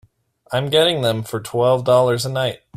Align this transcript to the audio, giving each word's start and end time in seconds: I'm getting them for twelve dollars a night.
I'm 0.51 0.69
getting 0.71 1.01
them 1.03 1.21
for 1.21 1.39
twelve 1.39 1.85
dollars 1.85 2.25
a 2.25 2.29
night. 2.31 2.61